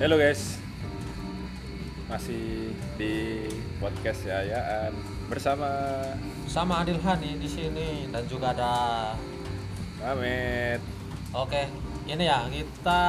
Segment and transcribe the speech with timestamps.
[0.00, 0.56] Halo guys,
[2.08, 3.44] masih di
[3.76, 4.96] podcast Yayaan
[5.28, 5.68] bersama
[6.48, 8.72] sama Adil Hani di sini dan juga ada
[10.00, 10.80] Mamet.
[11.36, 11.68] oke
[12.08, 13.02] ini ya kita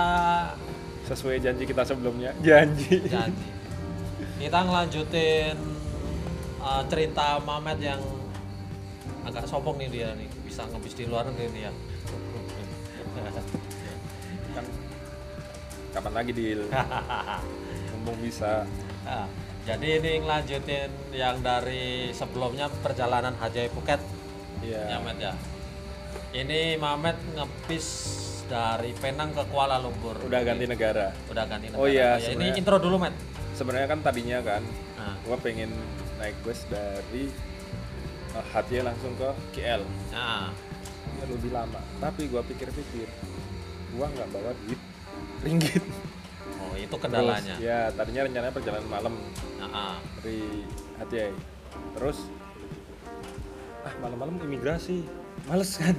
[1.07, 2.99] Sesuai janji kita sebelumnya, janji.
[3.07, 3.47] janji
[4.43, 5.55] kita ngelanjutin
[6.59, 8.03] uh, cerita Mamet yang
[9.23, 11.73] agak sombong nih dia nih bisa ngebis di luar negeri nih ya
[15.91, 16.61] kapan lagi deal?
[17.91, 18.65] Mumpung bisa.
[19.03, 19.25] Nah,
[19.61, 24.01] jadi ini ngelanjutin yang dari sebelumnya perjalanan Haji Phuket
[24.61, 24.81] Iya.
[24.87, 25.33] ya Met ya
[26.31, 27.87] ini Mamet ngepis
[28.45, 31.09] dari Penang ke Kuala Lumpur Udah ganti negara.
[31.27, 31.89] udah ganti Oh negara.
[31.89, 33.13] iya, ya, ini intro dulu Met
[33.51, 34.63] Sebenarnya kan tadinya kan,
[34.95, 35.69] nah, gua pengen
[36.17, 37.29] naik bus dari
[38.31, 39.81] uh, Hatia langsung ke KL.
[40.09, 40.49] nah
[41.11, 41.77] Ya, lebih lama.
[41.99, 43.05] Tapi gua pikir-pikir,
[43.93, 44.79] gua nggak bawa duit
[45.41, 45.83] ringgit.
[46.61, 49.13] oh itu Terus, kendalanya ya tadinya rencananya perjalanan malam.
[49.57, 49.97] Nah, ah.
[50.21, 50.65] dari
[51.01, 51.33] Hatiai
[51.97, 52.29] terus
[53.81, 55.01] ah malam-malam imigrasi.
[55.49, 55.97] Males kan?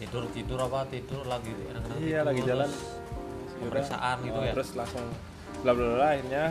[0.00, 0.88] Tidur tidur apa?
[0.88, 2.70] Tidur lagi enak-enak iya tidur, lagi jalan.
[2.72, 4.52] terus pemeriksaan gitu oh, ya?
[4.54, 5.04] terus langsung
[5.66, 6.44] bla bla bla akhirnya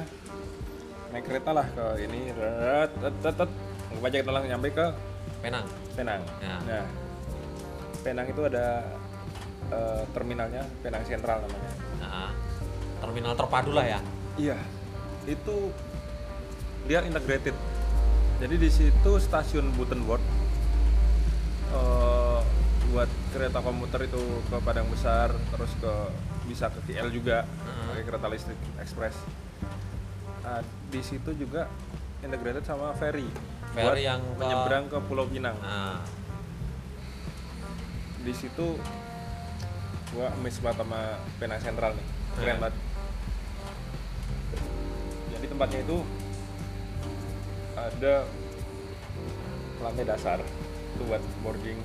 [1.15, 2.21] naik kereta lah ke ini.
[2.35, 3.51] Ret tet tet tet
[3.87, 4.85] Anggap aja kita langsung nyampe ke
[5.41, 5.65] Penang.
[5.95, 6.21] Penang.
[6.43, 6.55] Ya.
[6.67, 6.85] nah
[8.03, 8.85] Penang itu ada
[9.73, 11.86] eh, terminalnya Penang Sentral namanya
[13.07, 13.99] terminal terpadu lah ya
[14.37, 14.53] Iya,
[15.25, 15.73] itu
[16.85, 17.57] dia integrated.
[18.37, 20.21] Jadi di situ stasiun Butenwort
[21.69, 22.39] eh,
[22.87, 25.93] buat kereta komuter itu ke Padang Besar, terus ke
[26.45, 27.89] bisa ke KL juga Hmm.
[27.89, 29.17] pakai kereta listrik ekspres.
[30.39, 31.65] Nah, di situ juga
[32.19, 33.25] integrated sama ferry,
[33.73, 35.57] Ferry buat yang ke- menyeberang ke Pulau Pinang.
[35.57, 35.97] nah
[38.19, 38.77] Di situ
[40.09, 40.99] gua amazed banget sama
[41.35, 42.63] Penang Sentral nih, keren Hmm.
[42.63, 42.75] banget.
[45.47, 45.97] Jadi tempatnya itu
[47.79, 48.15] ada
[49.79, 51.79] lantai dasar itu buat boarding,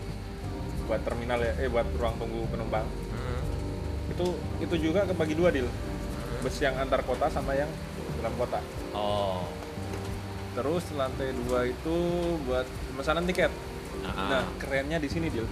[0.91, 2.83] buat terminal ya, eh buat ruang tunggu penumpang.
[2.91, 4.11] hmm.
[4.19, 5.71] Itu itu juga kebagi dua deal,
[6.43, 7.71] bus yang antar kota sama yang
[8.19, 8.59] dalam kota.
[8.99, 9.47] oh
[10.59, 11.97] Terus lantai dua itu
[12.43, 13.55] buat pemesanan tiket.
[14.03, 15.47] nah, Nah, kerennya di sini, Dil.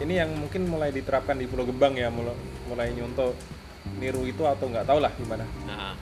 [0.00, 2.32] Ini yang mungkin mulai diterapkan di Pulau Gebang ya, mulai,
[2.64, 3.36] mulai nyontoh
[4.00, 5.44] niru itu atau nggak tahu lah gimana.
[5.68, 5.92] nah,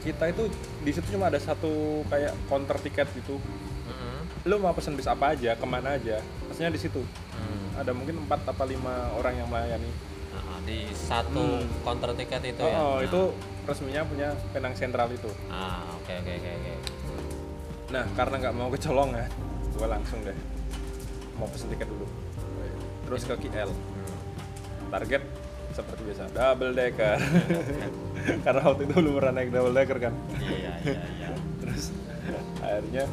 [0.00, 0.48] Kita itu
[0.80, 3.36] di situ cuma ada satu kayak counter tiket gitu.
[3.36, 4.48] hmm.
[4.48, 7.04] Lo mau pesen bis apa aja, ke mana aja, pesennya di situ.
[7.30, 7.76] Hmm.
[7.76, 9.90] Ada mungkin 4 apa lima orang yang melayani.
[10.30, 11.68] Nah, di satu Hmm.
[11.82, 13.04] counter tiket itu oh, ya oh, Nah.
[13.04, 13.20] itu
[13.66, 15.28] resminya punya Penang Sentral itu.
[15.50, 16.72] ah oke oke oke oke
[17.90, 19.26] Nah, karena nggak mau kecolongan,
[19.74, 20.36] gue langsung deh
[21.34, 22.06] mau pesen tiket dulu.
[23.04, 23.66] Terus ke KL.
[23.66, 24.16] Hmm.
[24.90, 25.22] target
[25.74, 27.18] seperti biasa double decker.
[28.44, 30.14] Karena waktu itu belum pernah naik double decker kan.
[30.38, 31.94] Iya iya iya terus
[32.60, 33.04] akhirnya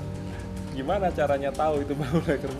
[0.73, 2.51] gimana caranya tahu itu double decker?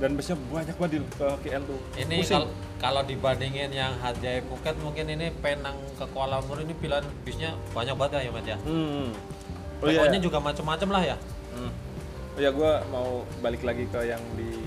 [0.00, 1.80] Dan busnya banyak banget ke KL tuh.
[1.92, 2.48] Ini kalau
[2.80, 7.92] kalau dibandingin yang Hajai Phuket mungkin ini Penang ke Kuala Lumpur ini pilihan bisnya banyak
[7.92, 8.56] banget ya Mat ya?
[8.64, 9.12] Hmm.
[9.84, 10.00] oh iya.
[10.00, 11.16] Pokoknya juga macam-macam lah ya?
[11.52, 11.72] Hmm.
[12.32, 14.64] oh ya gue mau balik lagi ke yang di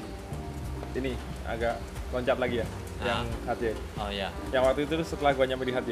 [0.94, 1.18] ini
[1.50, 1.82] agak
[2.14, 2.68] loncat lagi ya.
[3.06, 3.64] Yang HJ
[3.96, 4.30] oh iya.
[4.50, 5.92] Yang waktu itu setelah gue nyampe di HJ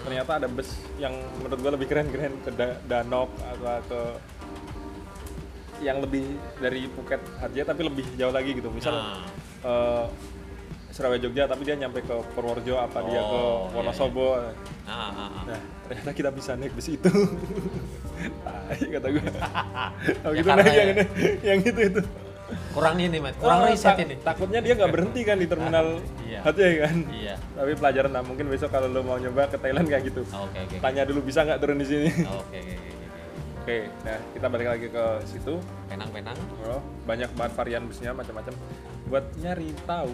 [0.00, 4.00] ternyata ada bus yang menurut gue lebih keren-keren ke Da- Danok atau ke
[5.80, 6.24] yang lebih
[6.56, 8.68] dari Phuket HJ tapi lebih jauh lagi gitu.
[8.68, 9.24] Misal Nah.
[9.62, 10.06] eh,
[10.90, 14.38] Surabaya Jogja tapi dia nyampe ke Purworejo apa dia ke Oh, iya, Wonosobo.
[14.38, 14.54] Nah,
[14.86, 15.42] ah, ah.
[15.44, 17.10] nah ternyata kita bisa naik bus itu.
[18.94, 19.22] Kata gue
[20.22, 21.08] oh, Ya, gitu naik ya-
[21.44, 22.00] yang itu itu
[22.70, 24.14] kurang ini Mat kurang Oh, riset ini.
[24.20, 26.40] takutnya dia nggak berhenti kan di terminal Iya.
[26.44, 26.96] HJ kan?
[27.08, 27.34] Iya.
[27.54, 30.22] Tapi pelajaran lah mungkin besok kalau lo mau nyoba ke Thailand kayak gitu.
[30.28, 30.82] Oh, oke oke oke.
[30.82, 32.08] tanya dulu bisa nggak turun di sini?
[32.24, 33.12] Oh, oke oke oke oke.
[33.58, 33.76] oke.
[34.02, 35.54] Nah kita balik lagi ke situ.
[35.86, 38.52] Penang Penang bro banyak banget varian busnya macam-macam.
[39.06, 40.12] Buat nyari tahu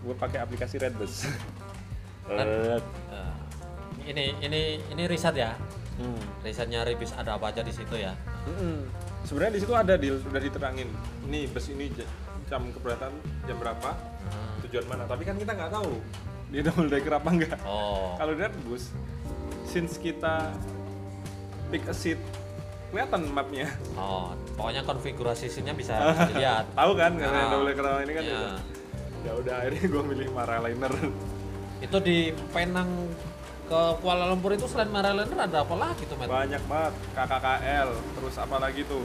[0.00, 1.26] gue pakai aplikasi Redbus.
[2.28, 2.82] Red.
[3.08, 3.34] Eh,
[4.04, 5.52] ini ini ini riset ya?
[5.96, 6.14] Hmm.
[6.40, 8.14] risetnya Ribis ada apa aja di situ ya?
[8.46, 8.86] Mm-mm.
[9.22, 10.88] Sebenarnya di situ ada deal udah diterangin.
[11.24, 11.90] Ini bus ini
[12.46, 13.12] jam keberatan
[13.44, 13.90] jam berapa?
[14.24, 14.60] Hmm.
[14.62, 15.04] tujuan mana?
[15.04, 15.92] Tapi kan kita nggak tahu
[16.48, 18.16] dia double decker apa enggak oh.
[18.16, 18.88] Kalau di Redbus
[19.64, 20.52] since kita
[21.68, 22.16] pick a seat
[22.88, 23.68] kelihatan mapnya.
[23.94, 25.92] Oh pokoknya konfigurasi scene-nya bisa
[26.28, 26.72] dilihat.
[26.72, 27.48] Tahu kan karena Ah.
[27.52, 28.40] double decker ini kan Iya.
[29.18, 30.92] ya udah akhirnya gue milih Maraliner
[31.78, 32.18] itu di
[32.48, 32.88] Penang
[33.68, 36.26] ke Kuala Lumpur itu selain Maraliner ada apa lagi tuh Matt?
[36.26, 39.04] banyak banget KKKL terus apa lagi tuh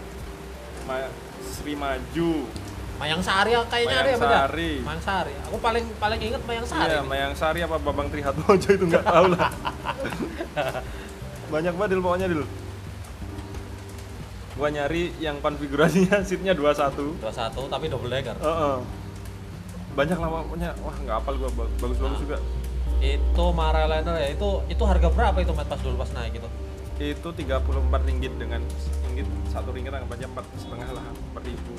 [0.83, 1.03] Ma
[1.41, 2.47] Sri Maju
[2.93, 4.27] Mayang Sari kayaknya ada ya Mas ya?
[4.29, 4.71] Mayangsari.
[4.79, 5.33] Mayang Sari.
[5.43, 6.87] Aku paling paling inget Mayang Sari.
[6.87, 9.49] Iya, Mayang Sari apa Babang Trihatmojo itu nggak tahu lah.
[11.51, 12.43] Banyak banget Dil pokoknya Dil.
[14.53, 17.17] Gua nyari yang konfigurasinya seatnya 21.
[17.19, 17.25] 21
[17.67, 18.37] tapi double decker.
[18.37, 18.75] Heeh.
[19.91, 20.69] Banyak lah pokoknya.
[20.79, 22.21] Wah, nggak hafal gua Ba- bagus-bagus Nah.
[22.21, 22.37] juga.
[23.03, 24.31] Itu Mareliner ya.
[24.31, 26.47] Itu itu harga berapa itu Matt pas dulu pas naik gitu?
[27.03, 28.63] Itu 34 ringgit dengan
[29.03, 31.73] ringgit satu ringgit anggap aja empat setengah lah, empat ribu.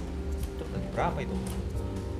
[0.53, 1.35] Itu berapa itu?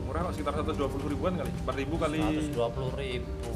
[0.09, 1.51] Murah kok sekitar 120 ribuan kali.
[1.53, 2.19] 4 ribu kali
[2.55, 3.53] 120 ribu.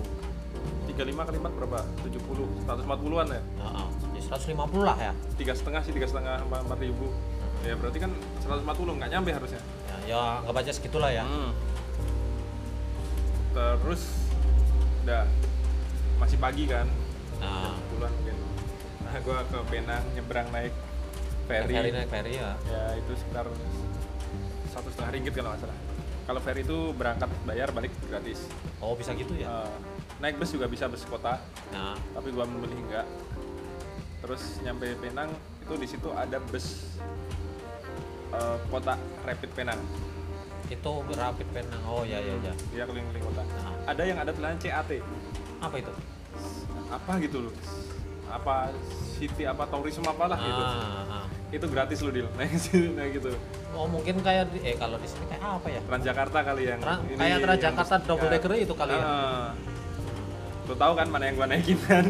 [0.91, 1.79] 35 kali 4 berapa?
[2.03, 3.43] 70, 140-an ya?
[3.63, 3.87] Heeh.
[4.19, 5.13] Ya 150 lah ya.
[5.39, 7.09] Tiga setengah sih, tiga setengah sama 4 ribu.
[7.63, 8.11] Ya berarti kan
[8.43, 9.63] 140 nggak nyampe harusnya.
[9.87, 11.23] Ya, ya anggap aja segitulah ya.
[11.23, 11.55] Hmm.
[13.55, 14.28] Terus
[15.09, 15.25] udah
[16.21, 16.85] masih pagi kan,
[17.41, 18.37] Nah, bulan mungkin.
[19.01, 20.75] Nah, gua ke Penang nyebrang naik
[21.49, 21.73] ferry.
[21.73, 22.53] ferry naik ferry ya.
[22.69, 23.49] Ya itu sekitar
[24.69, 25.79] satu setengah ringgit kalau nggak salah.
[26.29, 28.53] Kalau ferry itu berangkat bayar balik gratis.
[28.85, 29.49] Oh, bisa gitu ya.
[29.49, 29.73] Eh,
[30.21, 31.41] naik bus juga bisa bus kota,
[31.73, 33.07] Nah, tapi gua memilih enggak.
[34.21, 35.33] Terus nyampe Penang
[35.65, 36.99] itu di situ ada bus
[38.29, 39.81] eh, kota Rapid Penang.
[40.71, 41.83] Itu rapid penang.
[41.85, 42.53] Oh ya ya ya.
[42.71, 43.43] Dia keliling-keliling kota.
[43.43, 44.91] Nah, Ada yang ada tulisan CAT.
[45.59, 45.93] apa itu?
[46.89, 47.55] Apa gitu loh.
[48.29, 48.71] Apa
[49.17, 50.63] city apa tourism apalah gitu.
[50.63, 51.25] Ah, ah.
[51.49, 52.29] Itu gratis loh deal.
[52.39, 53.33] Naik sini naik gitu.
[53.73, 55.81] Oh mungkin kayak di, eh kalau di sini kayak apa ya?
[55.83, 58.33] Transjakarta kali yang Tra- ini kayak yang Transjakarta bus- double ya.
[58.37, 59.05] decker itu kali ya?
[60.65, 62.05] Lo tahu kan mana yang gua naikin kan?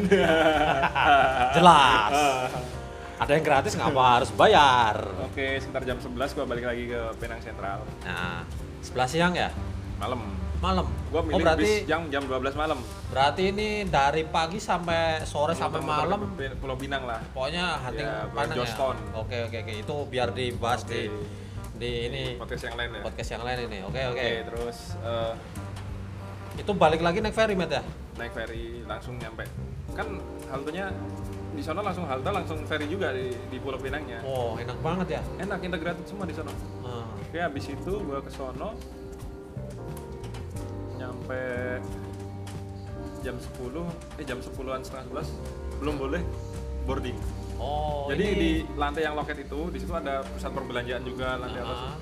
[1.57, 2.13] Jelas.
[3.19, 4.95] Ada yang gratis ngapa harus bayar?
[5.25, 7.83] Oke, sekitar jam 11 gua balik lagi ke Penang Sentral.
[8.01, 8.47] Nah,
[8.79, 9.51] sebelah siang ya?
[9.99, 10.23] Malam.
[10.59, 10.87] Malam.
[11.09, 12.79] Gua oh milih berarti bis jam jam 12 malam.
[13.09, 16.21] berarti ini dari pagi sampai sore sampai Muter-muter malam
[16.59, 17.23] Pulau Binang lah.
[17.31, 18.59] pokoknya hunting Ya, panang ya.
[18.61, 18.97] Jostown.
[19.17, 20.93] Oke oke oke itu biar dibahas Oke.
[20.93, 21.03] di
[21.79, 23.03] di ini Podcast yang lain ya.
[23.03, 23.79] podcast yang lain ini.
[23.81, 24.19] Oke oke.
[24.19, 25.33] Oke, terus eh,
[26.59, 27.83] Itu balik lagi naik ferry Matt ya?
[28.15, 29.47] naik ferry langsung nyampe.
[29.93, 30.19] Kan
[30.49, 30.91] haltenya
[31.59, 34.23] di sana langsung halte langsung ferry juga di, di Pulau Pinangnya.
[34.23, 35.23] Oh enak banget ya.
[35.43, 36.55] Enak integrated semua di sana.
[36.87, 38.79] Ah, Oke, habis itu gua ke sono
[40.95, 41.43] nyampe
[43.27, 46.23] jam 10 eh jam 10-an setengah 11 belum boleh
[46.87, 47.19] boarding.
[47.59, 51.59] Oh Jadi ini di lantai yang loket itu di situ ada pusat perbelanjaan juga lantai
[51.59, 51.81] atas.
[51.91, 51.95] Ah,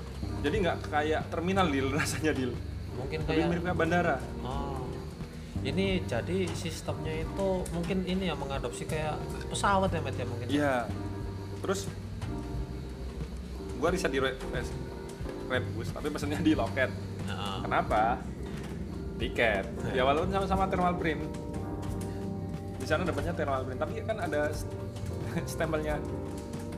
[0.45, 2.53] Jadi nggak kayak terminal deal rasanya deal.
[2.93, 4.17] mungkin Lebih kayak mirip kayak bandara.
[4.41, 4.66] Oh.
[5.67, 9.19] Ini jadi sistemnya itu mungkin ini ya mengadopsi kayak
[9.51, 10.47] pesawat ya Matt ya mungkin.
[10.47, 10.75] Iya.
[11.59, 11.91] Terus
[13.75, 14.39] gua riset di Red,
[15.51, 16.87] Red Bus, tapi pesennya di loket.
[17.27, 18.23] Nah, Kenapa?
[19.19, 19.65] Tiket.
[19.91, 21.19] Ya walaupun sama-sama thermal print.
[22.79, 24.71] Di sana dapatnya thermal print, tapi kan ada st-
[25.51, 25.99] stempelnya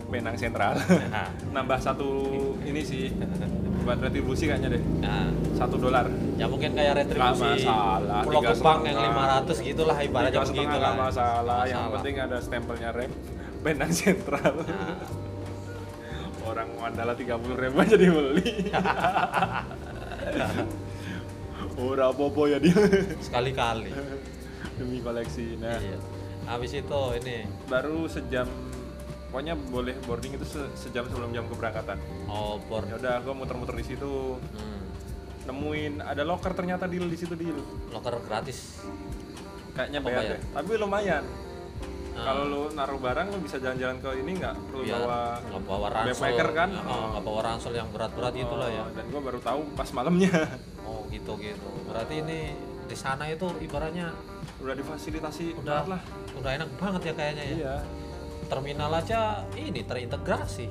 [0.09, 0.73] Penang Sentral.
[1.07, 2.09] nah, Nambah satu
[2.61, 3.13] ini sih
[3.79, 4.83] buat retribusi kayaknya deh.
[4.99, 6.09] nah, Satu dolar.
[6.35, 9.43] ya mungkin kayak retribusi Nggak masalah, Pulau Gebang yang setengah.
[9.55, 10.79] 500 gitulah ibaratnya begitu lah.
[10.79, 11.59] nggak masalah.
[11.61, 11.93] Yang Masalah.
[11.95, 13.11] penting ada stempelnya rem
[13.59, 14.55] Penang Sentral.
[14.61, 14.97] Nah,
[16.41, 18.49] Orang Mandala 30 ribu aja dibeli.
[21.79, 22.75] Ora apa-apa ya dia
[23.19, 23.91] sekali-kali.
[24.77, 25.55] demi koleksi.
[25.55, 25.97] Nah, Iya.
[26.45, 28.47] Habis itu ini baru sejam
[29.29, 31.97] pokoknya boleh boarding itu se- sejam sebelum jam keberangkatan.
[32.25, 32.85] oh board.
[32.87, 34.81] Ya udah gua muter-muter di situ Hmm,
[35.45, 37.57] nemuin ada locker ternyata deal di situ deal.
[37.89, 38.81] locker gratis.
[39.71, 40.31] Kayaknya Oh, bayar bayar.
[40.31, 40.41] deh.
[40.51, 41.23] Tapi lumayan.
[42.11, 42.23] Ah.
[42.25, 45.87] Kalau lu naruh barang lu bisa jalan-jalan ke ini nggak perlu Biar bawa nggak bawa
[45.89, 46.69] ransel backpacker kan?
[46.81, 48.83] Oh, nggak bawa ransel yang berat-berat Oh, itulah ya.
[48.91, 50.31] Dan gua baru tahu pas malamnya
[50.83, 51.69] Oh gitu gitu.
[51.85, 52.39] Berarti ini
[52.83, 54.11] di sana itu ibaratnya
[54.59, 56.01] udah difasilitasi udah lah.
[56.33, 57.55] udah enak banget ya kayaknya ya.
[57.55, 57.75] Iya.
[58.49, 60.67] Terminal aja ini terintegrasi.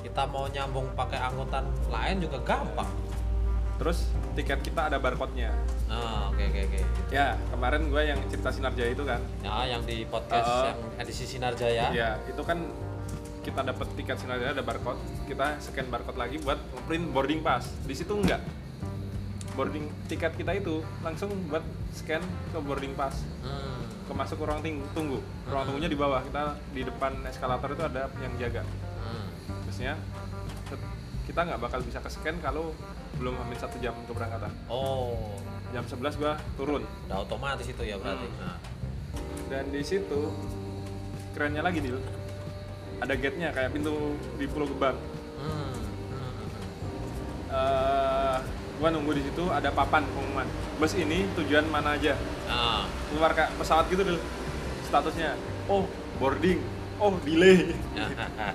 [0.00, 2.88] Kita mau nyambung pakai angkutan lain juga gampang.
[3.76, 5.52] Terus tiket kita ada barcode-nya.
[5.88, 6.80] Nah, oke oke oke.
[7.12, 9.20] Ya, kemarin gue yang cerita Sinarjaya itu kan.
[9.44, 10.68] Ya, yang di podcast Uh-uh.
[10.72, 11.92] yang edisi Sinarjaya.
[11.92, 12.64] Ya, itu kan
[13.40, 17.68] kita dapat tiket Sinarjaya ada barcode, kita scan barcode lagi buat print boarding pass.
[17.84, 18.40] Di situ enggak.
[19.56, 23.69] Boarding tiket kita itu langsung buat scan ke boarding pass, Hmm.
[24.10, 25.18] Ke masuk ke ruang tunggu.
[25.46, 26.18] Ruang tunggunya di bawah.
[26.20, 26.42] Kita
[26.74, 28.66] di depan eskalator itu ada yang jaga.
[28.98, 29.26] hmm.
[29.64, 29.94] Terusnya
[30.66, 30.90] set-
[31.24, 32.74] kita nggak bakal bisa ke scan kalau
[33.14, 34.50] belum hamil satu jam keberangkatan.
[34.66, 35.38] Oh,
[35.70, 36.82] Jam 11 gua turun.
[37.06, 38.26] udah otomatis itu ya berarti.
[38.26, 38.42] Hmm.
[38.42, 38.58] Nah.
[39.46, 40.30] dan di situ
[41.32, 41.98] kerennya lagi Dil
[42.98, 44.94] ada gate-nya kayak pintu di Pulau Gebang
[45.34, 45.74] Hmm.
[46.10, 46.46] hmm.
[47.50, 48.36] Eh,
[48.78, 50.46] gua nunggu di situ ada papan pengumuman
[50.78, 52.14] bus ini tujuan mana aja
[52.50, 54.18] Nah, keluar kayak pesawat gitu Dil
[54.82, 55.86] statusnya oh
[56.18, 56.58] boarding.
[56.98, 57.72] Oh delay.
[57.96, 58.04] Ya,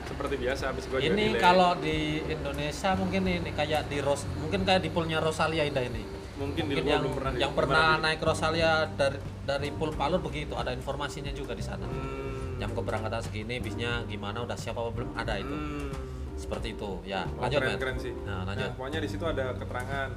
[0.05, 4.83] seperti biasa habis gue ini kalau di Indonesia mungkin ini kayak di Ros mungkin kayak
[4.83, 6.05] di poolnya Rosalia Indah ini.
[6.35, 9.89] Mungkin, mungkin gua yang belum pernah yang di- pernah di- naik Rosalia dari dari pool
[9.91, 11.87] Palur begitu ada informasinya juga di sana.
[11.87, 15.09] Hmm, jam keberangkatan segini bisnya gimana udah siap apa belum?
[15.15, 15.49] Ada itu.
[15.49, 15.89] Hmm.
[16.35, 17.79] seperti itu ya Oh, lanjut keren, Matt.
[17.79, 18.11] keren sih.
[18.21, 18.67] nah lanjut.
[18.67, 20.09] Nah, pokoknya di situ ada keterangan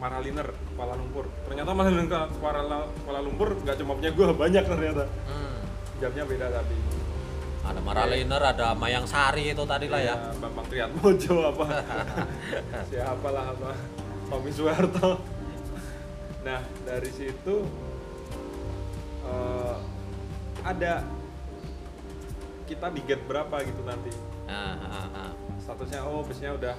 [0.00, 1.28] Maraliner Kuala Lumpur.
[1.44, 2.08] Ternyata Maraliner
[2.40, 5.04] Kuala, Kuala Lumpur nggak cuma punya gue banyak ternyata.
[5.28, 5.60] Hmm.
[6.00, 6.76] Jamnya beda tapi.
[7.60, 11.66] ada Maraliner ada Mayang Sari itu tadi lah ya Iya, Bambang Triatmojo apa.
[12.90, 13.70] Siapa lah apa.
[14.32, 15.20] Tommy Soeharto.
[16.40, 17.68] Nah dari situ
[19.28, 19.76] eh,
[20.64, 21.04] ada
[22.64, 24.10] kita di gate berapa gitu nanti.
[24.50, 25.30] nah, ah, ah.
[25.62, 26.74] statusnya oh busnya udah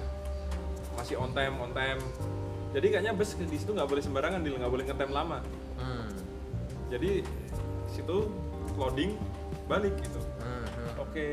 [0.98, 2.00] masih on time on time
[2.72, 5.38] jadi kayaknya bus di situ nggak boleh sembarangan deal nggak boleh ngetem lama.
[5.76, 6.08] Hmm.
[6.88, 7.24] jadi
[7.88, 8.28] situ
[8.76, 9.16] loading
[9.68, 10.20] balik gitu.
[10.40, 10.90] Hmm, hmm.
[11.04, 11.26] oke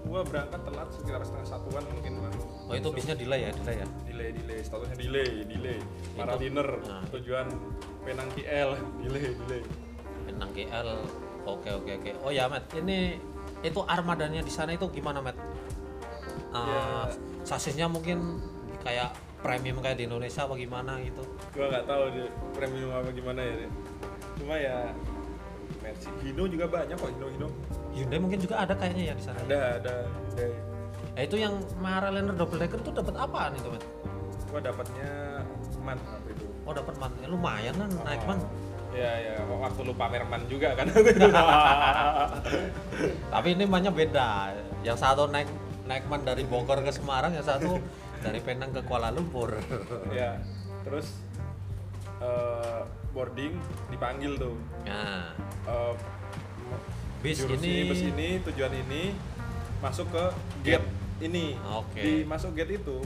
[0.00, 2.34] gua berangkat telat sekitar setengah satuan mungkin bang.
[2.70, 3.50] Oh itu bisnya delay ya?
[3.52, 3.86] Delay ya?
[4.08, 4.58] Delay delay.
[4.64, 5.78] Statusnya delay delay.
[6.16, 7.04] Para dinner nah.
[7.12, 7.46] tujuan
[8.00, 8.70] Penang KL
[9.04, 9.62] delay delay.
[10.24, 10.88] Penang KL
[11.44, 12.10] oke oke oke.
[12.24, 12.72] Oh ya Matt.
[12.72, 13.20] Ini
[13.60, 15.36] itu armadanya di sana itu gimana Matt?
[16.50, 16.82] Uh, Ya.
[17.46, 18.42] sasisnya mungkin
[18.82, 21.22] kayak premium kayak di Indonesia apa gimana gitu?
[21.56, 23.70] Gua nggak tahu deh premium apa gimana ya deh.
[24.40, 24.76] cuma ya
[25.84, 27.48] Mercy Hino juga banyak kok Hino Hino.
[27.92, 29.38] Hyundai mungkin juga ada kayaknya ya di sana.
[29.44, 30.44] Ada ada ada
[31.18, 33.84] Eh, itu yang Maraliner double decker itu dapat apaan itu Matt
[34.50, 35.10] gua dapatnya
[35.80, 36.46] man apa itu.
[36.66, 37.10] Oh dapat man.
[37.22, 38.38] Ya, lumayan kan naik man.
[38.90, 40.90] Ya ya waktu lu pamer man juga kan.
[43.32, 44.50] Tapi ini mannya beda.
[44.82, 45.46] Yang satu naik
[45.86, 47.78] naik man dari Bogor ke Semarang yang satu
[48.20, 49.56] dari Penang ke Kuala Lumpur.
[50.16, 50.40] Ya
[50.80, 51.20] terus
[52.20, 53.56] eh, boarding
[53.92, 54.56] dipanggil tuh.
[54.88, 55.32] Nah.
[55.68, 55.94] Eh,
[57.20, 59.12] bis ini bus ini tujuan ini
[59.84, 60.24] masuk ke
[60.64, 60.88] gate
[61.20, 61.56] ini.
[61.68, 62.00] Oke.
[62.00, 62.98] di masuk gate itu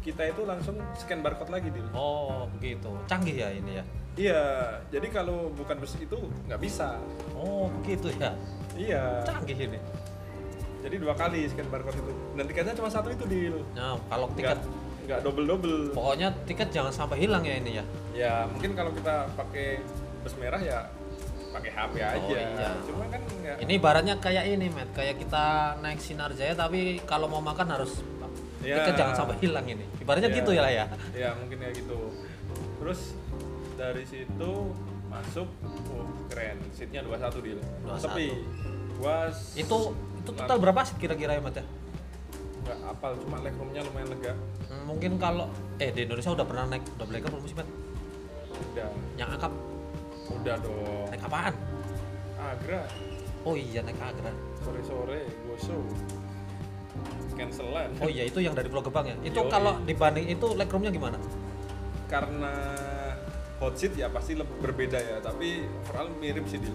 [0.00, 1.84] kita itu langsung scan barcode lagi dil.
[1.92, 2.92] Oh begitu.
[3.08, 3.84] Canggih ya ini ya?
[4.14, 4.42] Iya
[4.88, 6.16] jadi kalau bukan bus itu
[6.48, 6.96] nggak bisa.
[7.36, 8.32] Oh begitu ya?
[8.76, 9.24] Iya.
[9.28, 9.78] Canggih ini
[10.84, 12.12] jadi dua kali scan barcode itu.
[12.34, 14.58] Dan tiketnya cuma satu itu deal nah kalau nggak tiket
[15.04, 17.84] nggak double double pokoknya tiket jangan sampai hilang ya ini ya.
[18.12, 19.80] Ya mungkin kalau kita pakai
[20.20, 20.88] bus merah ya
[21.50, 22.70] pakai HP aja Oh, iya.
[22.82, 23.20] cuma kan
[23.56, 25.44] ini ibaratnya kayak ini Matt kayak kita
[25.78, 28.02] naik Sinar Jaya tapi kalau mau makan harus
[28.58, 28.80] Ya.
[28.80, 29.84] tiket jangan sampai hilang ini.
[29.98, 30.36] Ibaratnya Ya.
[30.36, 30.84] gitu ya lah ya.
[31.12, 32.00] Ya mungkin kayak gitu.
[32.80, 33.12] Terus
[33.76, 34.50] dari situ
[35.06, 35.46] masuk
[35.86, 36.56] oh keren.
[36.72, 38.00] Seatnya 21 deal 21.
[38.00, 38.28] sepi.
[38.96, 39.78] Gua s- itu
[40.24, 41.64] itu total berapa sih kira-kira ya Matt ya?
[42.64, 44.32] Nggak apal cuma legroomnya lumayan lega.
[44.72, 47.68] Hmm, mungkin kalau eh di Indonesia udah pernah naik double decker belum sih Matt
[48.72, 48.88] udah.
[49.20, 49.52] Yang akap
[50.32, 51.06] udah dong.
[51.12, 51.54] Naik apaan?
[52.40, 52.82] Agra.
[53.44, 54.32] Oh iya naik Agra.
[54.64, 55.76] Sore sore goso
[57.36, 57.90] cancelan.
[58.00, 59.16] Oh iya itu yang dari Pulau Gebang ya?
[59.20, 59.52] Itu Yoi.
[59.52, 61.20] kalau dibanding itu legroomnya gimana?
[62.08, 62.54] Karena
[63.60, 66.74] hot seat ya pasti lebih berbeda ya tapi overall mirip sih deal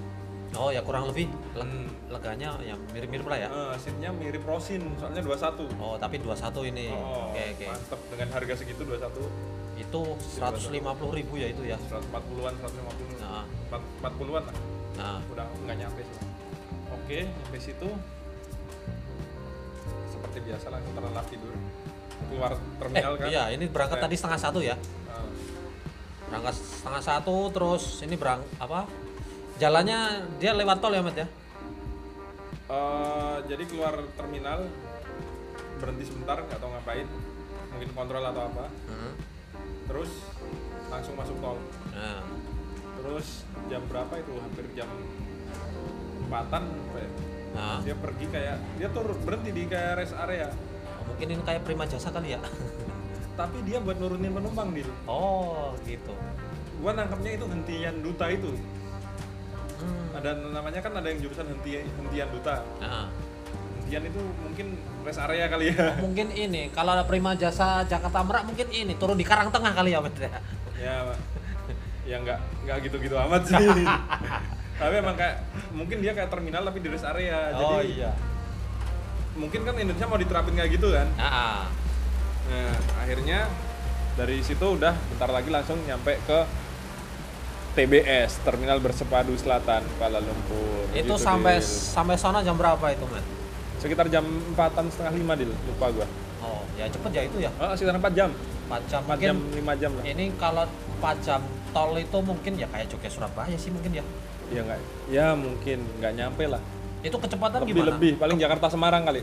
[0.52, 1.88] oh ya kurang lebih le- Hmm.
[2.10, 3.48] leganya ya mirip-mirip lah ya.
[3.48, 6.90] Eh, seatnya mirip Rosin soalnya 21 oh tapi 21 ini.
[6.90, 7.66] Oh, oke oke.
[7.68, 8.00] mantep.
[8.10, 9.30] Dengan harga segitu 21
[9.76, 10.02] itu
[10.36, 10.74] 150
[11.14, 11.78] ribu ya itu ya?
[11.80, 13.46] 140-an 150 nah,
[14.02, 14.56] 40-an lah.
[14.96, 15.20] Nah.
[15.28, 16.18] Udah nggak nyampe sih.
[16.90, 17.90] Oke nyampe situ
[20.10, 21.54] seperti biasa langsung terlelap tidur.
[22.20, 23.28] Keluar eh terminal kan?
[23.30, 24.76] iya ini berangkat Eh, tadi setengah satu ya?
[24.76, 25.30] Eh,
[26.28, 28.84] berangkat setengah satu terus ini berang apa
[29.60, 31.28] jalannya dia lewat tol ya Mat ya?
[32.70, 34.64] Eh, jadi keluar terminal
[35.84, 37.08] berhenti sebentar nggak tahu ngapain
[37.76, 38.66] mungkin kontrol atau apa.
[38.88, 39.14] Hmm.
[39.90, 40.12] terus
[40.88, 41.58] langsung masuk tol.
[41.92, 42.24] Nah.
[43.00, 44.34] Terus jam berapa itu?
[44.38, 44.90] Hampir jam
[46.24, 46.64] empatan
[46.94, 47.10] ya?
[47.58, 47.80] nah.
[47.84, 50.54] Dia pergi kayak dia tuh berhenti di kayak rest area.
[51.02, 52.40] Oh, mungkin ini kayak prima jasa kali ya?
[53.40, 56.14] Tapi dia buat nurunin penumpang di oh gitu.
[56.80, 58.56] Gua nangkepnya itu hentian duta itu
[59.80, 60.18] Hmm.
[60.20, 63.08] ada namanya kan ada yang jurusan henti hentian duta nah
[63.90, 64.68] hentian itu mungkin
[65.02, 65.98] rest area kali ya.
[65.98, 69.98] Mungkin ini kalau ada prima jasa Jakarta Merak mungkin ini turun di Karang Tengah kali
[69.98, 70.30] ya Mat ya?
[70.78, 70.96] Ya
[72.06, 73.58] ya nggak nggak gitu-gitu amat sih.
[74.80, 75.42] Tapi emang kayak
[75.74, 77.52] mungkin dia kayak terminal tapi di rest area.
[77.58, 78.12] Oh jadi iya.
[79.36, 81.10] mungkin kan Indonesia mau diterapin kayak gitu kan?
[81.18, 81.66] Nah
[82.50, 83.50] nah akhirnya
[84.14, 86.40] dari situ udah bentar lagi langsung nyampe ke
[87.74, 90.90] TBS Terminal Bersepadu Selatan Kuala Lumpur.
[90.92, 91.66] Itu Gitu, sampai Dil.
[91.68, 93.26] sampai sana jam berapa itu Mat?
[93.80, 95.52] Sekitar jam empatan setengah lima dil.
[95.66, 96.08] Lupa gua.
[96.40, 97.52] Oh ya cepet ya itu ya?
[97.56, 98.30] Oh, sekitar 4 jam.
[98.68, 99.02] 4 jam.
[99.04, 100.04] 4 mungkin jam 5 jam lah.
[100.04, 100.64] ini kalau
[101.00, 104.04] 4 jam tol itu mungkin ya kayak Jogja Surabaya sih mungkin ya?
[104.50, 106.62] Ya nggak ya mungkin nggak nyampe lah.
[107.00, 107.90] Itu kecepatan lebih gimana?
[107.96, 108.12] lebih.
[108.18, 109.22] Paling Jakarta Semarang kali.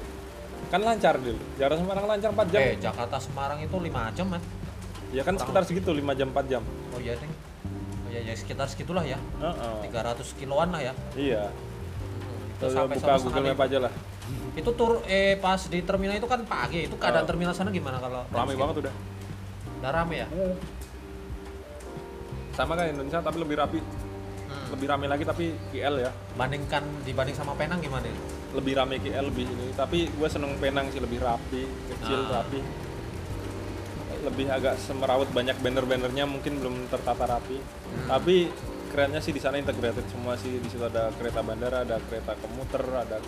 [0.66, 2.60] Kan lancar dulu Jakarta Semarang lancar 4 jam.
[2.62, 4.42] Eh, Jakarta Semarang itu 5 jam, Man.
[5.14, 6.62] ya kan sekitar segitu 5 jam 4 jam.
[6.92, 7.30] Oh iya, Ding.
[8.16, 9.20] Iya, ya sekitar segitulah ya.
[9.36, 9.74] Heeh.
[9.84, 10.92] 300 kiloan lah ya.
[11.14, 11.42] iya
[12.54, 13.92] Itu Coba sampai buka Google Map aja lah
[14.52, 16.84] Itu tur eh pas di terminal itu kan pagi.
[16.84, 17.28] Itu keadaan Oh.
[17.28, 18.94] terminal sana gimana kalau rame banget udah
[19.76, 20.28] Udah rame ya?
[22.52, 23.80] sama kan Indonesia tapi lebih rapi
[24.46, 24.72] Hmm.
[24.72, 28.06] lebih rame lagi tapi KL ya Bandingkan dibanding sama Penang gimana?
[28.54, 32.40] lebih rame KL lebih ini tapi gue seneng Penang sih lebih rapi kecil Ah.
[32.40, 32.62] rapi
[34.26, 38.08] lebih agak semerawut banyak banner-bannernya mungkin belum tertata rapi Hmm.
[38.10, 38.50] tapi
[38.86, 42.82] kerennya sih di sana integrated semua sih di situ ada kereta bandara ada kereta komuter
[42.82, 43.18] ada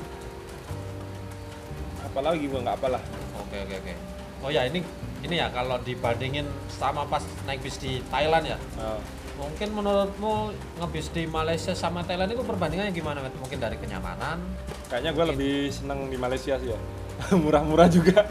[2.02, 3.02] apalagi gue nggak apalah
[3.38, 3.93] Oke oke oke.
[4.38, 4.85] Oh ya ini
[5.19, 8.59] ini ya kalau dibandingin sama pas naik bis di Thailand ya.
[8.76, 9.00] Nah,
[9.38, 10.50] Mungkin menurutmu
[10.83, 13.23] ngebis di Malaysia sama Thailand itu perbandingannya gimana?
[13.38, 14.43] Mungkin dari kenyamanan.
[14.90, 16.78] kayaknya gue lebih seneng di Malaysia sih ya
[17.45, 18.25] murah-murah juga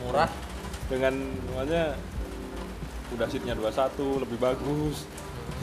[0.00, 0.30] murah
[0.92, 1.16] dengan
[1.48, 1.96] namanya
[3.16, 5.08] udah seatnya 21 lebih bagus.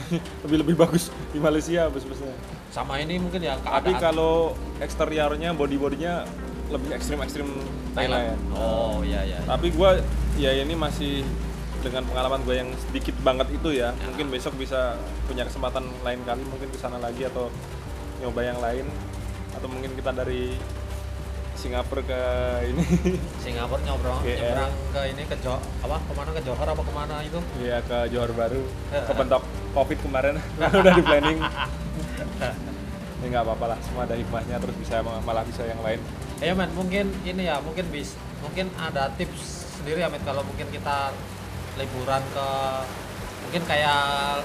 [0.48, 2.32] Lebih lebih bagus di Malaysia bus-busnya
[2.70, 6.24] sama ini mungkin ya tapi keadaan kalau eksteriornya body bodinya
[6.70, 7.50] lebih ekstrim ekstrim
[7.98, 8.38] Thailand.
[8.54, 9.90] Oh iya iya tapi gue
[10.38, 11.26] ya ini masih
[11.82, 13.90] dengan pengalaman gue yang sedikit banget itu ya.
[14.06, 14.96] Mungkin besok bisa
[15.26, 17.50] punya kesempatan lain kali mungkin ke sana lagi atau
[18.22, 18.86] nyoba yang lain.
[19.58, 20.54] Atau mungkin kita dari
[21.60, 22.22] Singapura ke
[22.72, 22.84] ini.
[23.44, 24.40] Singapura nyobrol KL.
[24.40, 27.40] nyebrang ke ini ke Jo apa ke mana ke Johor apa ke mana itu?
[27.60, 28.64] Ya ke Johor Baru.
[28.96, 29.44] Eh, kebentok
[29.76, 30.40] covid kemarin.
[30.80, 31.40] Udah di planning.
[33.20, 36.00] Ini nggak apa-apa lah semua ada hikmahnya terus bisa malah bisa yang lain.
[36.40, 41.12] Ya men mungkin ini ya mungkin bis mungkin ada tips sendiri ya kalau mungkin kita
[41.76, 42.50] liburan ke
[43.44, 44.40] mungkin kayak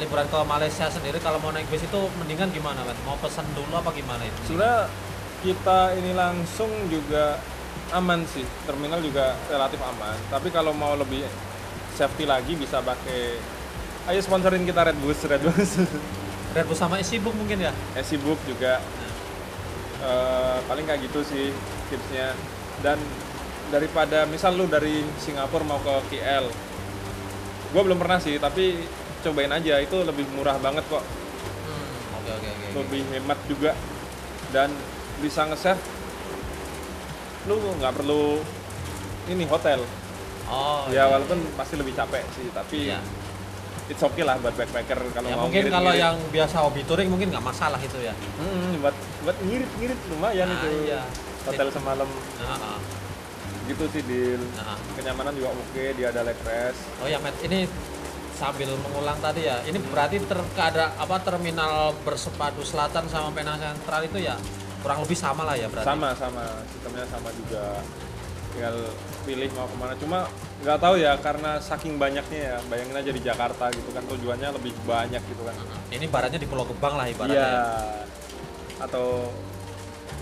[0.00, 3.76] liburan ke Malaysia sendiri kalau mau naik bis itu mendingan gimana Met mau pesan dulu
[3.76, 4.88] apa gimana itu sebenarnya
[5.44, 7.40] kita ini langsung juga
[7.92, 8.44] aman sih.
[8.64, 10.16] Terminal juga relatif aman.
[10.32, 11.22] Tapi kalau mau lebih
[11.96, 13.40] safety lagi bisa pakai
[14.12, 15.82] ayo sponsorin kita Red Bus Red Bus
[16.54, 17.72] Red Bull sama Book mungkin ya?
[18.22, 18.80] Book juga.
[19.96, 21.52] Eh, paling kayak gitu sih
[21.92, 22.32] tipsnya.
[22.80, 23.00] Dan
[23.72, 26.46] daripada misal lu dari Singapura mau ke KL
[27.66, 28.78] gue belum pernah sih tapi
[29.26, 29.82] cobain aja.
[29.82, 31.02] Itu lebih murah banget kok.
[31.02, 32.66] Hmm, oke oke oke.
[32.84, 33.72] lebih hemat juga.
[34.54, 34.70] Dan
[35.18, 35.80] bisa nge-save
[37.46, 38.42] lu nggak perlu
[39.30, 39.80] ini hotel.
[40.46, 41.04] Oh ya iya.
[41.10, 42.98] walaupun pasti lebih capek sih tapi Iya.
[43.86, 47.30] it's okay lah buat backpacker kalau ya mau mungkin kalau yang biasa hobi touring mungkin
[47.30, 48.14] nggak masalah itu ya.
[48.38, 50.68] Hmm, buat buat ngirit-ngirit lumayan Ah, itu.
[50.90, 51.02] iya.
[51.46, 52.10] hotel semalam.
[52.42, 52.78] Nah, ah,
[53.70, 54.78] gitu sih deal nah.
[54.98, 56.82] kenyamanan juga oke dia ada leg rest.
[57.02, 57.38] Oh ya Matt.
[57.42, 57.66] Ini
[58.36, 64.04] sambil mengulang tadi ya ini berarti ter ada apa terminal bersepadu selatan sama Penang Sentral
[64.04, 64.36] itu ya
[64.86, 65.90] kurang lebih sama lah ya berarti.
[65.90, 66.44] Sama sama.
[66.70, 67.82] Sistemnya sama juga.
[68.54, 68.76] Tinggal
[69.26, 69.92] pilih mau ke mana.
[69.98, 70.18] Cuma
[70.62, 72.56] nggak tahu ya karena saking banyaknya ya.
[72.70, 75.58] Bayangin aja di Jakarta gitu kan tujuannya lebih banyak gitu kan.
[75.90, 77.34] Ini baratnya di Pulau Gebang lah ibaratnya.
[77.34, 77.58] Ya.
[78.76, 79.32] atau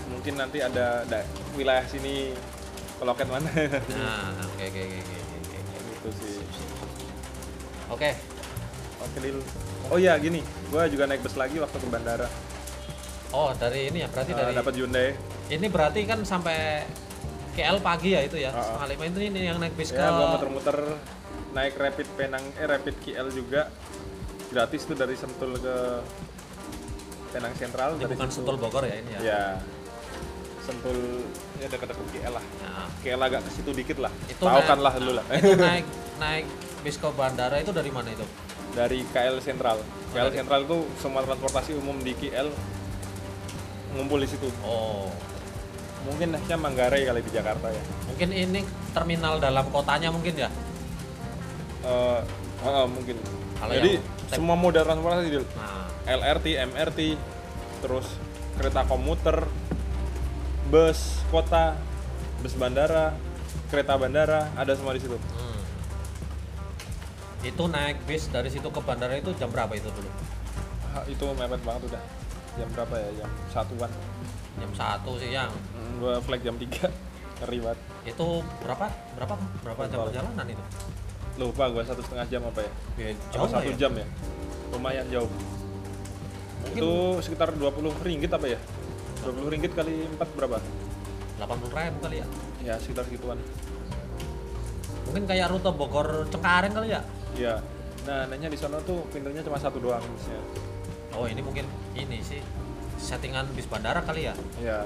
[0.07, 1.27] mungkin nanti ada, da-
[1.59, 2.31] wilayah sini
[2.97, 3.51] keloket mana.
[3.91, 5.77] Nah oke oke oke oke oke, oke.
[5.91, 6.39] gitu sih.
[7.91, 8.09] Oke.
[9.03, 9.43] Oke deal
[9.91, 10.39] oh iya gini.
[10.71, 12.31] Gua juga naik bus lagi waktu ke bandara
[13.35, 15.09] oh dari ini ya berarti Eh, dari dapat Hyundai.
[15.47, 16.87] Ini berarti kan sampai
[17.51, 18.49] KL pagi ya itu ya?
[18.49, 18.63] Ah, ah.
[18.65, 20.77] setengah lima itu ini yang naik bis ke ya gua muter-muter
[21.51, 23.67] naik rapid Penang eh rapid KL juga.
[24.45, 25.75] Gratis tuh dari Sentul ke
[27.29, 27.99] Penang Sentral.
[27.99, 28.29] Ini bukan.
[28.29, 29.41] Sentul Bogor ya ini ya, ya.
[30.61, 31.27] Sentul
[31.59, 32.45] ya dekat-dekat KL lah.
[32.63, 34.11] Nah, KL agak ke situ dikit lah.
[34.25, 35.25] Itu tahu naik- kan lah dulu lah.
[35.29, 35.85] itu naik
[36.17, 36.45] naik
[36.81, 38.25] bis ke bandara itu dari mana itu?
[38.71, 39.77] Dari KL Sentral.
[40.09, 42.49] KL dari- Sentral itu semua transportasi umum di KL
[43.95, 45.07] ngumpul di situ oh
[46.03, 48.59] mungkin nextnya Manggarai kali di Jakarta ya mungkin ini
[48.91, 50.49] terminal dalam kotanya mungkin ya
[51.85, 52.19] Eh,
[52.61, 53.13] eh, mungkin
[53.55, 55.45] Kalau jadi yang- semua moda transportasi Dil.
[55.53, 56.99] nah LRT, MRT,
[57.79, 58.09] terus
[58.57, 59.45] kereta komuter,
[60.67, 60.97] bus
[61.29, 61.77] kota,
[62.41, 63.13] bus bandara,
[63.69, 65.13] kereta bandara, ada semua di situ.
[65.13, 65.61] hmm.
[67.45, 70.09] itu naik bis dari situ ke bandara itu jam berapa itu dulu
[71.05, 72.01] itu mepet banget udah.
[72.55, 73.09] Jam berapa ya?
[73.17, 73.91] Jam satuan.
[74.55, 76.87] jam satu siang Hmm, gua flight jam 3
[77.43, 77.79] Ngeri banget.
[78.05, 78.27] itu
[78.63, 80.63] berapa berapa berapa jam perjalanan itu
[81.35, 82.71] Lupa gua satu setengah jam apa ya?
[82.95, 84.07] ya, jauh satu ya jam ya?
[84.71, 85.27] Lumayan jauh.
[85.27, 88.59] Mungkin- Itu sekitar 20 ringgit apa ya?
[89.21, 90.55] 20 ringgit kali 4 berapa?
[91.35, 92.27] 80 ribu kali ya
[92.63, 93.35] Ya sekitar segituan.
[95.05, 97.01] mungkin kayak rute Bogor Cengkareng kali ya
[97.35, 97.55] Iya.
[98.05, 100.39] Nah, nanya di sana tuh pintunya cuma satu doang bisnya.
[101.15, 102.43] Oh ini mungkin ini sih
[102.99, 104.35] settingan bis bandara kali ya?
[104.59, 104.83] Ya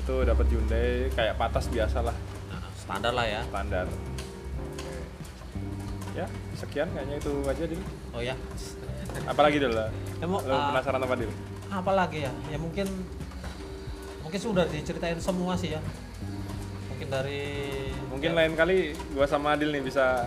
[0.00, 2.16] itu dapat Hyundai kayak patas biasa lah
[2.50, 3.40] nah, standar lah ya.
[3.46, 3.86] Standar.
[6.10, 6.26] Ya
[6.58, 7.82] sekian kayaknya itu aja Dil.
[8.10, 8.34] Oh ya.
[9.30, 9.70] Apalagi Dil?
[9.70, 9.86] Lah
[10.20, 11.32] Ya, mau, lo ah, penasaran apa Dil?
[11.70, 12.32] apa lagi ya?
[12.50, 12.90] Ya mungkin
[14.26, 15.80] mungkin sudah diceritain semua sih ya.
[16.90, 17.46] Mungkin dari
[18.10, 20.26] mungkin lain kali gua sama Adil nih bisa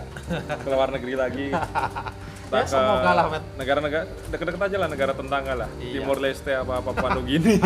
[0.64, 1.46] ke luar negeri lagi
[2.46, 3.44] Ya, semoga lah, Matt.
[3.56, 5.92] negara-negara deket-deket aja lah negara tetangga lah Iya.
[5.98, 7.58] Timor Leste apa Papua Nugini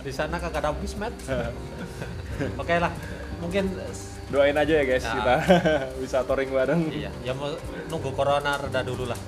[0.00, 1.14] di sana kagak ada bis Matt.
[2.60, 2.92] oke lah
[3.38, 3.72] mungkin
[4.28, 5.12] doain aja ya guys Ya.
[5.12, 5.34] kita
[6.02, 7.50] bisa touring bareng iya ya mau
[7.88, 9.18] nunggu corona reda dulu lah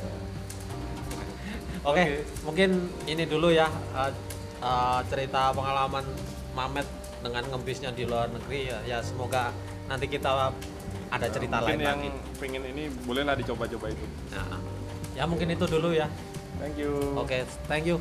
[1.83, 2.05] oke
[2.43, 2.71] mungkin
[3.05, 4.13] ini dulu ya uh,
[4.61, 6.05] uh, cerita pengalaman
[6.53, 6.85] Mamet
[7.19, 9.51] dengan ngebisnya di luar negeri ya, ya semoga
[9.93, 10.49] nanti kita
[11.13, 12.11] ada cerita mungkin lain yang lagi.
[12.41, 14.07] pengen ini bolehlah dicoba-coba itu.
[14.33, 14.57] Nah,
[15.13, 16.09] ya mungkin itu dulu ya.
[16.57, 17.13] Thank you.
[17.21, 18.01] Oke thank you